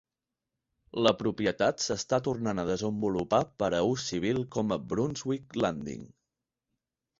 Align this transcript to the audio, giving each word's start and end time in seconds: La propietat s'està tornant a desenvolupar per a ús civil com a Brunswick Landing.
La 1.07 1.11
propietat 1.19 1.83
s'està 1.87 2.19
tornant 2.29 2.63
a 2.63 2.65
desenvolupar 2.71 3.41
per 3.63 3.71
a 3.75 3.83
ús 3.91 4.09
civil 4.13 4.43
com 4.59 4.75
a 4.75 4.81
Brunswick 4.95 5.57
Landing. 5.63 6.11